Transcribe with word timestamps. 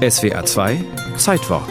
SWA 0.00 0.46
2 0.46 0.82
Zeitwort 1.18 1.68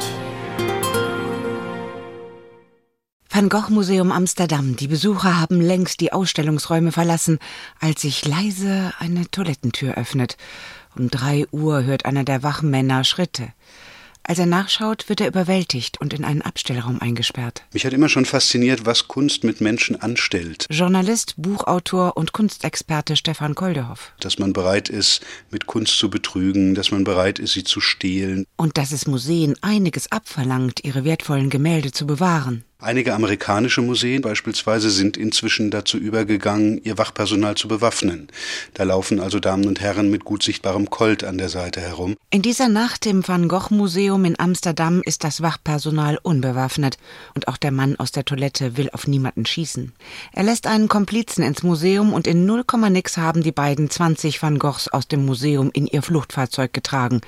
Van 3.27 3.49
Gogh 3.49 3.69
Museum 3.71 4.11
Amsterdam. 4.11 4.75
Die 4.75 4.87
Besucher 4.87 5.39
haben 5.39 5.59
längst 5.59 5.99
die 5.99 6.13
Ausstellungsräume 6.13 6.91
verlassen, 6.91 7.39
als 7.79 8.01
sich 8.01 8.27
leise 8.27 8.93
eine 8.99 9.27
Toilettentür 9.31 9.95
öffnet. 9.95 10.37
Um 10.95 11.09
drei 11.09 11.47
Uhr 11.49 11.85
hört 11.85 12.05
einer 12.05 12.23
der 12.23 12.43
Wachmänner 12.43 13.03
Schritte. 13.03 13.47
Als 14.29 14.37
er 14.37 14.45
nachschaut, 14.45 15.09
wird 15.09 15.21
er 15.21 15.27
überwältigt 15.27 15.99
und 15.99 16.13
in 16.13 16.23
einen 16.23 16.43
Abstellraum 16.43 17.01
eingesperrt. 17.01 17.63
Mich 17.73 17.83
hat 17.83 17.93
immer 17.93 18.09
schon 18.09 18.25
fasziniert, 18.25 18.85
was 18.85 19.07
Kunst 19.07 19.43
mit 19.43 19.59
Menschen 19.59 19.99
anstellt. 19.99 20.67
Journalist, 20.69 21.33
Buchautor 21.37 22.15
und 22.15 22.31
Kunstexperte 22.31 23.15
Stefan 23.15 23.55
Koldehoff. 23.55 24.11
Dass 24.19 24.37
man 24.37 24.53
bereit 24.53 24.87
ist, 24.87 25.25
mit 25.49 25.65
Kunst 25.65 25.97
zu 25.97 26.11
betrügen, 26.11 26.75
dass 26.75 26.91
man 26.91 27.05
bereit 27.05 27.39
ist, 27.39 27.53
sie 27.53 27.63
zu 27.63 27.81
stehlen. 27.81 28.45
Und 28.55 28.77
dass 28.77 28.91
es 28.91 29.07
Museen 29.07 29.55
einiges 29.61 30.11
abverlangt, 30.11 30.83
ihre 30.83 31.03
wertvollen 31.03 31.49
Gemälde 31.49 31.91
zu 31.91 32.05
bewahren. 32.05 32.63
Einige 32.81 33.13
amerikanische 33.13 33.81
Museen 33.81 34.21
beispielsweise 34.21 34.89
sind 34.89 35.17
inzwischen 35.17 35.69
dazu 35.69 35.97
übergegangen, 35.97 36.79
ihr 36.81 36.97
Wachpersonal 36.97 37.55
zu 37.55 37.67
bewaffnen. 37.67 38.29
Da 38.73 38.83
laufen 38.83 39.19
also 39.19 39.41
Damen 39.41 39.67
und 39.67 39.81
Herren 39.81 40.09
mit 40.09 40.23
gut 40.23 40.43
sichtbarem 40.43 40.89
Colt 40.89 41.25
an 41.25 41.37
der 41.37 41.49
Seite 41.49 41.81
herum. 41.81 42.15
In 42.29 42.41
dieser 42.41 42.69
Nacht 42.69 43.05
im 43.05 43.27
Van 43.27 43.49
Gogh 43.49 43.75
Museum 43.75 44.23
in 44.23 44.39
Amsterdam 44.39 45.01
ist 45.03 45.25
das 45.25 45.41
Wachpersonal 45.41 46.19
unbewaffnet 46.23 46.97
und 47.35 47.49
auch 47.49 47.57
der 47.57 47.71
Mann 47.71 47.97
aus 47.97 48.13
der 48.13 48.23
Toilette 48.23 48.77
will 48.77 48.89
auf 48.93 49.07
niemanden 49.07 49.45
schießen. 49.45 49.91
Er 50.31 50.43
lässt 50.43 50.65
einen 50.65 50.87
Komplizen 50.87 51.43
ins 51.43 51.63
Museum 51.63 52.13
und 52.13 52.27
in 52.27 52.45
0, 52.45 52.63
nix 52.91 53.17
haben 53.17 53.43
die 53.43 53.51
beiden 53.51 53.89
20 53.89 54.41
Van 54.41 54.57
Goghs 54.57 54.87
aus 54.87 55.09
dem 55.09 55.25
Museum 55.25 55.69
in 55.73 55.85
ihr 55.85 56.01
Fluchtfahrzeug 56.01 56.71
getragen. 56.71 57.19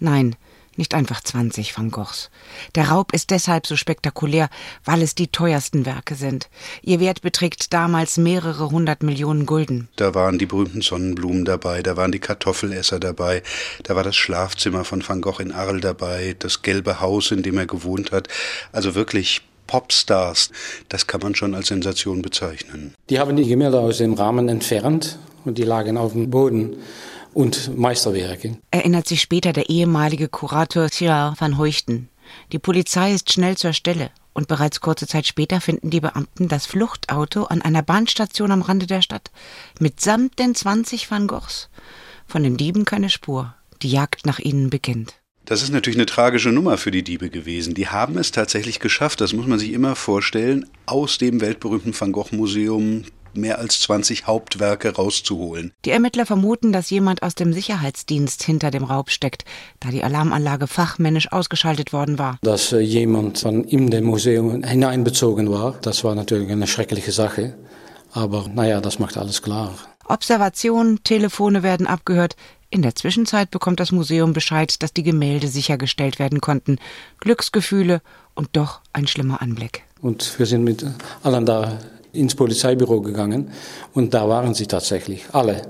Nein, 0.00 0.34
nicht 0.78 0.94
einfach 0.94 1.22
20 1.22 1.76
Van 1.76 1.90
Goghs. 1.90 2.30
Der 2.74 2.88
Raub 2.88 3.12
ist 3.12 3.30
deshalb 3.30 3.66
so 3.66 3.76
spektakulär, 3.76 4.48
weil 4.84 5.02
es 5.02 5.14
die 5.14 5.28
teuersten 5.28 5.86
Werke 5.86 6.14
sind. 6.14 6.48
Ihr 6.82 7.00
Wert 7.00 7.22
beträgt 7.22 7.72
damals 7.72 8.16
mehrere 8.16 8.70
hundert 8.70 9.02
Millionen 9.02 9.46
Gulden. 9.46 9.88
Da 9.96 10.14
waren 10.14 10.38
die 10.38 10.46
berühmten 10.46 10.82
Sonnenblumen 10.82 11.44
dabei, 11.44 11.82
da 11.82 11.96
waren 11.96 12.12
die 12.12 12.18
Kartoffelesser 12.18 13.00
dabei, 13.00 13.42
da 13.82 13.96
war 13.96 14.02
das 14.02 14.16
Schlafzimmer 14.16 14.84
von 14.84 15.06
Van 15.06 15.20
Gogh 15.20 15.40
in 15.40 15.52
Arles 15.52 15.82
dabei, 15.82 16.36
das 16.38 16.62
gelbe 16.62 17.00
Haus, 17.00 17.30
in 17.30 17.42
dem 17.42 17.58
er 17.58 17.66
gewohnt 17.66 18.12
hat. 18.12 18.28
Also 18.72 18.94
wirklich 18.94 19.42
Popstars, 19.66 20.50
das 20.88 21.06
kann 21.06 21.20
man 21.20 21.34
schon 21.34 21.54
als 21.54 21.68
Sensation 21.68 22.22
bezeichnen. 22.22 22.94
Die 23.10 23.18
haben 23.18 23.36
die 23.36 23.46
Gemälde 23.46 23.80
aus 23.80 23.98
dem 23.98 24.14
Rahmen 24.14 24.48
entfernt 24.48 25.18
und 25.44 25.58
die 25.58 25.64
lagen 25.64 25.96
auf 25.96 26.12
dem 26.12 26.30
Boden 26.30 26.76
und 27.34 27.76
Meisterwerke. 27.76 28.56
Erinnert 28.70 29.08
sich 29.08 29.20
später 29.20 29.52
der 29.52 29.68
ehemalige 29.68 30.28
Kurator 30.28 30.88
Cyril 30.90 31.34
van 31.38 31.58
Heuchten. 31.58 32.08
Die 32.52 32.58
Polizei 32.58 33.12
ist 33.12 33.32
schnell 33.32 33.56
zur 33.56 33.72
Stelle 33.72 34.10
und 34.32 34.48
bereits 34.48 34.80
kurze 34.80 35.06
Zeit 35.06 35.26
später 35.26 35.60
finden 35.60 35.90
die 35.90 36.00
Beamten 36.00 36.48
das 36.48 36.66
Fluchtauto 36.66 37.44
an 37.44 37.62
einer 37.62 37.82
Bahnstation 37.82 38.50
am 38.50 38.62
Rande 38.62 38.86
der 38.86 39.02
Stadt 39.02 39.30
mitsamt 39.78 40.38
den 40.38 40.54
20 40.54 41.10
Van 41.10 41.26
Goghs. 41.26 41.68
Von 42.26 42.42
den 42.42 42.56
Dieben 42.56 42.84
keine 42.84 43.10
Spur. 43.10 43.54
Die 43.82 43.90
Jagd 43.90 44.26
nach 44.26 44.38
ihnen 44.38 44.70
beginnt. 44.70 45.14
Das 45.44 45.62
ist 45.62 45.70
natürlich 45.70 45.98
eine 45.98 46.06
tragische 46.06 46.50
Nummer 46.52 46.78
für 46.78 46.90
die 46.90 47.02
Diebe 47.02 47.28
gewesen. 47.28 47.74
Die 47.74 47.88
haben 47.88 48.16
es 48.16 48.30
tatsächlich 48.30 48.80
geschafft, 48.80 49.20
das 49.20 49.34
muss 49.34 49.46
man 49.46 49.58
sich 49.58 49.72
immer 49.72 49.94
vorstellen, 49.94 50.66
aus 50.86 51.18
dem 51.18 51.42
weltberühmten 51.42 51.98
Van 51.98 52.12
Gogh 52.12 52.34
Museum 52.34 53.04
mehr 53.36 53.58
als 53.58 53.80
20 53.82 54.26
Hauptwerke 54.26 54.94
rauszuholen. 54.94 55.72
Die 55.84 55.90
Ermittler 55.90 56.26
vermuten, 56.26 56.72
dass 56.72 56.90
jemand 56.90 57.22
aus 57.22 57.34
dem 57.34 57.52
Sicherheitsdienst 57.52 58.42
hinter 58.42 58.70
dem 58.70 58.84
Raub 58.84 59.10
steckt, 59.10 59.44
da 59.80 59.90
die 59.90 60.02
Alarmanlage 60.02 60.66
fachmännisch 60.66 61.32
ausgeschaltet 61.32 61.92
worden 61.92 62.18
war. 62.18 62.38
Dass 62.42 62.72
äh, 62.72 62.80
jemand 62.80 63.38
von 63.38 63.64
in 63.64 63.90
dem 63.90 64.04
Museum 64.04 64.62
hineinbezogen 64.64 65.50
war, 65.50 65.74
das 65.82 66.04
war 66.04 66.14
natürlich 66.14 66.50
eine 66.50 66.66
schreckliche 66.66 67.12
Sache. 67.12 67.54
Aber 68.12 68.46
naja, 68.52 68.80
das 68.80 68.98
macht 68.98 69.16
alles 69.16 69.42
klar. 69.42 69.74
Observation, 70.06 71.00
Telefone 71.02 71.62
werden 71.62 71.86
abgehört. 71.86 72.36
In 72.70 72.82
der 72.82 72.94
Zwischenzeit 72.94 73.50
bekommt 73.50 73.80
das 73.80 73.92
Museum 73.92 74.32
Bescheid, 74.32 74.82
dass 74.82 74.92
die 74.92 75.02
Gemälde 75.02 75.48
sichergestellt 75.48 76.18
werden 76.18 76.40
konnten. 76.40 76.78
Glücksgefühle 77.20 78.02
und 78.34 78.50
doch 78.52 78.80
ein 78.92 79.06
schlimmer 79.06 79.40
Anblick. 79.40 79.84
Und 80.00 80.38
wir 80.38 80.46
sind 80.46 80.64
mit 80.64 80.84
allen 81.22 81.46
da 81.46 81.78
ins 82.14 82.34
Polizeibüro 82.34 83.00
gegangen 83.00 83.50
und 83.92 84.14
da 84.14 84.28
waren 84.28 84.54
sie 84.54 84.66
tatsächlich 84.66 85.24
alle 85.32 85.62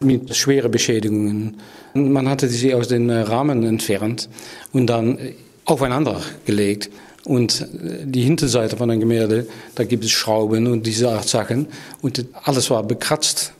mit 0.00 0.34
schweren 0.34 0.70
Beschädigungen. 0.70 1.56
Man 1.94 2.28
hatte 2.28 2.48
sie 2.48 2.74
aus 2.74 2.88
den 2.88 3.10
Rahmen 3.10 3.64
entfernt 3.64 4.28
und 4.72 4.86
dann 4.86 5.18
aufeinander 5.64 6.20
gelegt. 6.44 6.90
Und 7.24 7.66
die 7.72 8.22
Hinterseite 8.22 8.76
von 8.76 8.90
einem 8.90 9.00
Gemälde, 9.00 9.46
da 9.74 9.84
gibt 9.84 10.04
es 10.04 10.10
Schrauben 10.10 10.66
und 10.66 10.86
diese 10.86 11.08
Art 11.10 11.26
Sachen. 11.26 11.68
Und 12.02 12.26
alles 12.42 12.68
war 12.70 12.82
bekratzt. 12.82 13.54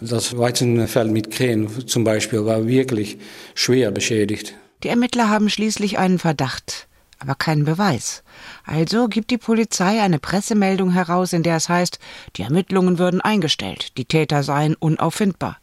Das 0.00 0.38
Weizenfeld 0.38 1.10
mit 1.10 1.30
Krähen 1.30 1.86
zum 1.86 2.04
Beispiel 2.04 2.46
war 2.46 2.66
wirklich 2.66 3.18
schwer 3.54 3.90
beschädigt. 3.90 4.54
Die 4.82 4.88
Ermittler 4.88 5.28
haben 5.28 5.50
schließlich 5.50 5.98
einen 5.98 6.18
Verdacht 6.18 6.88
aber 7.20 7.34
keinen 7.34 7.64
Beweis. 7.64 8.22
Also 8.64 9.08
gibt 9.08 9.30
die 9.30 9.38
Polizei 9.38 10.02
eine 10.02 10.18
Pressemeldung 10.18 10.90
heraus, 10.90 11.32
in 11.32 11.42
der 11.42 11.56
es 11.56 11.68
heißt, 11.68 11.98
die 12.36 12.42
Ermittlungen 12.42 12.98
würden 12.98 13.20
eingestellt, 13.20 13.96
die 13.96 14.04
Täter 14.04 14.42
seien 14.42 14.74
unauffindbar. 14.74 15.58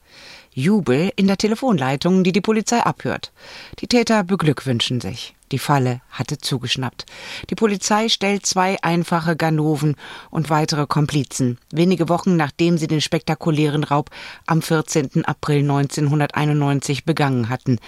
Jubel 0.52 1.12
in 1.16 1.28
der 1.28 1.38
Telefonleitung, 1.38 2.24
die 2.24 2.32
die 2.32 2.42
Polizei 2.42 2.80
abhört. 2.80 3.32
Die 3.80 3.88
Täter 3.88 4.24
beglückwünschen 4.24 5.02
sich. 5.02 5.37
Die 5.52 5.60
Falle 5.60 6.02
hatte 6.10 6.38
zugeschnappt. 6.38 7.06
Die 7.50 7.56
Polizei 7.56 8.10
stellt 8.10 8.46
zwei 8.46 8.78
einfache 8.82 9.36
Ganoven 9.36 9.96
und 10.30 10.50
weitere 10.50 10.88
Komplizen, 10.88 11.58
wenige 11.72 12.10
Wochen 12.10 12.36
nachdem 12.36 12.78
sie 12.78 12.88
den 12.88 13.02
spektakulären 13.02 13.84
Raub 13.84 14.10
am 14.46 14.62
14. 14.62 15.26
April 15.26 15.60
1991 15.60 17.06
begangen 17.06 17.50
hatten. 17.50 17.80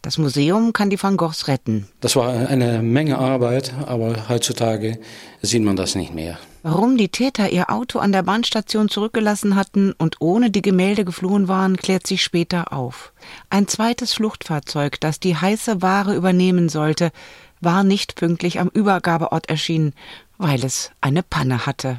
Das 0.00 0.18
Museum 0.18 0.72
kann 0.72 0.90
die 0.90 1.00
Van 1.00 1.16
Goghs 1.16 1.46
retten. 1.48 1.86
Das 2.00 2.16
war 2.16 2.48
eine 2.48 2.82
Menge 2.82 3.18
Arbeit, 3.18 3.72
aber 3.86 4.28
heutzutage 4.28 4.98
sieht 5.42 5.62
man 5.62 5.76
das 5.76 5.94
nicht 5.94 6.12
mehr. 6.12 6.38
Warum 6.64 6.96
die 6.96 7.08
Täter 7.08 7.50
ihr 7.50 7.70
Auto 7.70 7.98
an 7.98 8.12
der 8.12 8.22
Bahnstation 8.22 8.88
zurückgelassen 8.88 9.56
hatten 9.56 9.92
und 9.98 10.20
ohne 10.20 10.50
die 10.50 10.62
Gemälde 10.62 11.04
geflohen 11.04 11.48
waren, 11.48 11.76
klärt 11.76 12.06
sich 12.06 12.22
später 12.22 12.72
auf. 12.72 13.12
Ein 13.50 13.66
zweites 13.66 14.14
Fluchtfahrzeug, 14.14 15.00
das 15.00 15.18
die 15.18 15.36
heiße 15.36 15.82
Ware 15.82 16.14
übernehmen 16.14 16.68
sollte, 16.68 17.10
war 17.60 17.82
nicht 17.82 18.14
pünktlich 18.14 18.60
am 18.60 18.68
Übergabeort 18.68 19.48
erschienen, 19.48 19.92
weil 20.38 20.64
es 20.64 20.92
eine 21.00 21.24
Panne 21.24 21.66
hatte. 21.66 21.98